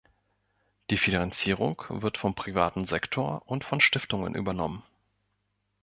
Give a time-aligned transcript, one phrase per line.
[0.89, 4.81] Die Finanzierung wird vom privaten Sektor und von Stiftungen übernommen.